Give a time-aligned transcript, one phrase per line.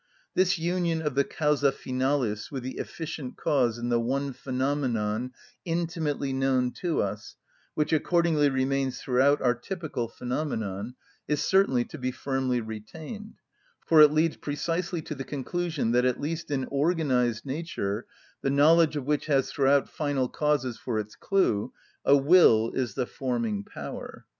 [0.33, 5.31] This union of the causa finalis with the efficient cause in the one phenomenon
[5.63, 7.35] intimately known to us,
[7.75, 10.95] which accordingly remains throughout our typical phenomenon,
[11.27, 13.35] is certainly to be firmly retained;
[13.85, 18.07] for it leads precisely to the conclusion that at least in organised nature,
[18.41, 21.71] the knowledge of which has throughout final causes for its clue,
[22.03, 24.25] a will is the forming power.